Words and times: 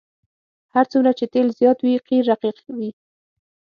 هر 0.73 0.85
څومره 0.91 1.11
چې 1.19 1.25
تیل 1.33 1.47
زیات 1.59 1.77
وي 1.81 1.95
قیر 2.07 2.23
رقیق 2.31 2.57
وي 2.77 2.89